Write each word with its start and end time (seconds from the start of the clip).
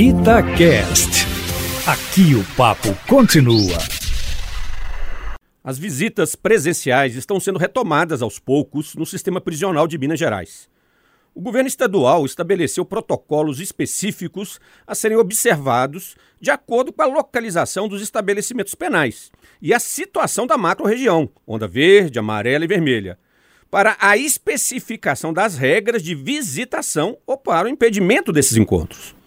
Itacast. 0.00 1.26
Aqui 1.84 2.32
o 2.36 2.44
papo 2.56 2.96
continua. 3.08 3.76
As 5.64 5.76
visitas 5.76 6.36
presenciais 6.36 7.16
estão 7.16 7.40
sendo 7.40 7.58
retomadas 7.58 8.22
aos 8.22 8.38
poucos 8.38 8.94
no 8.94 9.04
sistema 9.04 9.40
prisional 9.40 9.88
de 9.88 9.98
Minas 9.98 10.20
Gerais. 10.20 10.70
O 11.34 11.40
governo 11.40 11.66
estadual 11.66 12.24
estabeleceu 12.24 12.84
protocolos 12.84 13.58
específicos 13.58 14.60
a 14.86 14.94
serem 14.94 15.16
observados 15.16 16.14
de 16.40 16.52
acordo 16.52 16.92
com 16.92 17.02
a 17.02 17.06
localização 17.06 17.88
dos 17.88 18.00
estabelecimentos 18.00 18.76
penais 18.76 19.32
e 19.60 19.74
a 19.74 19.80
situação 19.80 20.46
da 20.46 20.56
macro-região, 20.56 21.28
onda 21.44 21.66
verde, 21.66 22.20
amarela 22.20 22.64
e 22.64 22.68
vermelha, 22.68 23.18
para 23.68 23.96
a 23.98 24.16
especificação 24.16 25.32
das 25.32 25.58
regras 25.58 26.04
de 26.04 26.14
visitação 26.14 27.18
ou 27.26 27.36
para 27.36 27.66
o 27.66 27.68
impedimento 27.68 28.32
desses 28.32 28.56
encontros. 28.56 29.17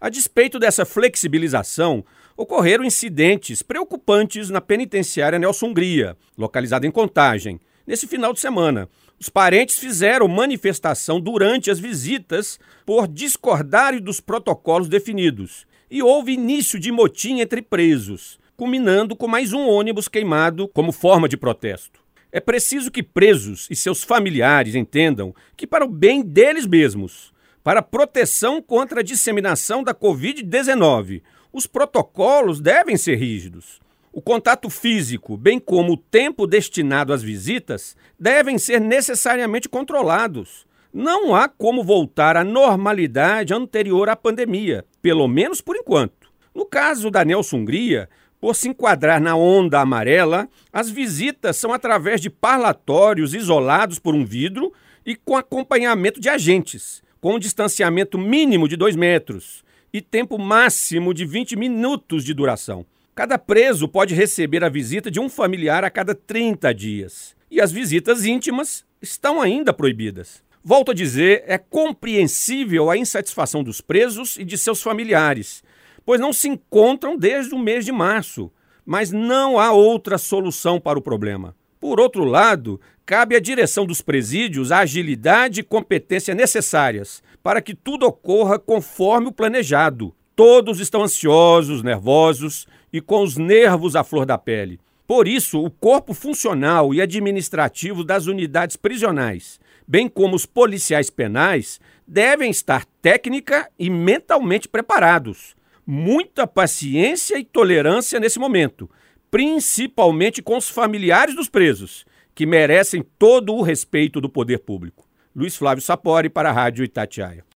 A 0.00 0.08
despeito 0.08 0.58
dessa 0.58 0.86
flexibilização, 0.86 2.02
ocorreram 2.34 2.82
incidentes 2.82 3.60
preocupantes 3.60 4.48
na 4.48 4.58
penitenciária 4.58 5.38
Nelson 5.38 5.66
Hungria, 5.66 6.16
localizada 6.38 6.86
em 6.86 6.90
Contagem, 6.90 7.60
nesse 7.86 8.06
final 8.06 8.32
de 8.32 8.40
semana. 8.40 8.88
Os 9.20 9.28
parentes 9.28 9.78
fizeram 9.78 10.26
manifestação 10.26 11.20
durante 11.20 11.70
as 11.70 11.78
visitas 11.78 12.58
por 12.86 13.06
discordarem 13.06 14.00
dos 14.00 14.20
protocolos 14.20 14.88
definidos. 14.88 15.66
E 15.90 16.02
houve 16.02 16.32
início 16.32 16.78
de 16.78 16.90
motim 16.90 17.40
entre 17.40 17.60
presos, 17.60 18.38
culminando 18.56 19.14
com 19.14 19.28
mais 19.28 19.52
um 19.52 19.68
ônibus 19.68 20.08
queimado 20.08 20.66
como 20.68 20.92
forma 20.92 21.28
de 21.28 21.36
protesto. 21.36 22.00
É 22.32 22.40
preciso 22.40 22.90
que 22.90 23.02
presos 23.02 23.66
e 23.68 23.76
seus 23.76 24.02
familiares 24.02 24.74
entendam 24.74 25.34
que, 25.56 25.66
para 25.66 25.84
o 25.84 25.88
bem 25.88 26.22
deles 26.22 26.64
mesmos, 26.64 27.32
para 27.62 27.82
proteção 27.82 28.62
contra 28.62 29.00
a 29.00 29.02
disseminação 29.02 29.82
da 29.82 29.94
Covid-19. 29.94 31.22
Os 31.52 31.66
protocolos 31.66 32.60
devem 32.60 32.96
ser 32.96 33.16
rígidos. 33.16 33.80
O 34.12 34.20
contato 34.20 34.68
físico, 34.68 35.36
bem 35.36 35.60
como 35.60 35.92
o 35.92 35.96
tempo 35.96 36.46
destinado 36.46 37.12
às 37.12 37.22
visitas, 37.22 37.96
devem 38.18 38.58
ser 38.58 38.80
necessariamente 38.80 39.68
controlados. 39.68 40.66
Não 40.92 41.34
há 41.34 41.48
como 41.48 41.84
voltar 41.84 42.36
à 42.36 42.42
normalidade 42.42 43.54
anterior 43.54 44.08
à 44.08 44.16
pandemia, 44.16 44.84
pelo 45.00 45.28
menos 45.28 45.60
por 45.60 45.76
enquanto. 45.76 46.28
No 46.52 46.64
caso 46.64 47.10
da 47.10 47.24
Nelson 47.24 47.58
Hungria, 47.58 48.08
por 48.40 48.56
se 48.56 48.68
enquadrar 48.68 49.20
na 49.20 49.36
onda 49.36 49.80
amarela, 49.80 50.48
as 50.72 50.90
visitas 50.90 51.56
são 51.56 51.72
através 51.72 52.20
de 52.20 52.30
parlatórios 52.30 53.34
isolados 53.34 54.00
por 54.00 54.14
um 54.14 54.24
vidro 54.24 54.72
e 55.06 55.14
com 55.14 55.36
acompanhamento 55.36 56.20
de 56.20 56.28
agentes 56.28 57.02
com 57.20 57.38
distanciamento 57.38 58.16
mínimo 58.16 58.66
de 58.66 58.76
2 58.76 58.96
metros 58.96 59.62
e 59.92 60.00
tempo 60.00 60.38
máximo 60.38 61.12
de 61.12 61.24
20 61.24 61.56
minutos 61.56 62.24
de 62.24 62.32
duração. 62.32 62.86
Cada 63.14 63.36
preso 63.36 63.86
pode 63.86 64.14
receber 64.14 64.64
a 64.64 64.68
visita 64.68 65.10
de 65.10 65.20
um 65.20 65.28
familiar 65.28 65.84
a 65.84 65.90
cada 65.90 66.14
30 66.14 66.72
dias. 66.72 67.36
E 67.50 67.60
as 67.60 67.70
visitas 67.70 68.24
íntimas 68.24 68.84
estão 69.02 69.42
ainda 69.42 69.72
proibidas. 69.72 70.42
Volto 70.62 70.92
a 70.92 70.94
dizer, 70.94 71.42
é 71.46 71.58
compreensível 71.58 72.90
a 72.90 72.96
insatisfação 72.96 73.62
dos 73.62 73.80
presos 73.80 74.36
e 74.36 74.44
de 74.44 74.56
seus 74.56 74.82
familiares, 74.82 75.62
pois 76.04 76.20
não 76.20 76.32
se 76.32 76.48
encontram 76.48 77.16
desde 77.16 77.54
o 77.54 77.58
mês 77.58 77.84
de 77.84 77.92
março. 77.92 78.50
Mas 78.86 79.10
não 79.10 79.58
há 79.58 79.72
outra 79.72 80.16
solução 80.16 80.80
para 80.80 80.98
o 80.98 81.02
problema. 81.02 81.54
Por 81.80 81.98
outro 81.98 82.24
lado, 82.24 82.78
cabe 83.06 83.34
à 83.34 83.40
direção 83.40 83.86
dos 83.86 84.02
presídios 84.02 84.70
a 84.70 84.80
agilidade 84.80 85.60
e 85.60 85.64
competência 85.64 86.34
necessárias 86.34 87.22
para 87.42 87.62
que 87.62 87.74
tudo 87.74 88.06
ocorra 88.06 88.58
conforme 88.58 89.28
o 89.28 89.32
planejado. 89.32 90.14
Todos 90.36 90.78
estão 90.78 91.02
ansiosos, 91.02 91.82
nervosos 91.82 92.68
e 92.92 93.00
com 93.00 93.22
os 93.22 93.38
nervos 93.38 93.96
à 93.96 94.04
flor 94.04 94.26
da 94.26 94.36
pele. 94.36 94.78
Por 95.06 95.26
isso, 95.26 95.64
o 95.64 95.70
corpo 95.70 96.12
funcional 96.12 96.92
e 96.92 97.00
administrativo 97.00 98.04
das 98.04 98.26
unidades 98.26 98.76
prisionais, 98.76 99.58
bem 99.88 100.06
como 100.06 100.36
os 100.36 100.44
policiais 100.44 101.08
penais, 101.08 101.80
devem 102.06 102.50
estar 102.50 102.84
técnica 103.00 103.70
e 103.78 103.88
mentalmente 103.88 104.68
preparados. 104.68 105.56
Muita 105.86 106.46
paciência 106.46 107.38
e 107.38 107.44
tolerância 107.44 108.20
nesse 108.20 108.38
momento 108.38 108.88
principalmente 109.30 110.42
com 110.42 110.56
os 110.56 110.68
familiares 110.68 111.34
dos 111.34 111.48
presos, 111.48 112.04
que 112.34 112.46
merecem 112.46 113.04
todo 113.18 113.54
o 113.54 113.62
respeito 113.62 114.20
do 114.20 114.28
poder 114.28 114.58
público. 114.58 115.08
Luiz 115.34 115.56
Flávio 115.56 115.82
Sapori 115.82 116.28
para 116.28 116.50
a 116.50 116.52
Rádio 116.52 116.84
Itatiaia. 116.84 117.44